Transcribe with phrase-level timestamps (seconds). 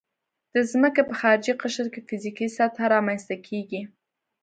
[0.53, 3.81] د ځمکې په خارجي قشر کې فزیکي سطحه رامنځته کیږي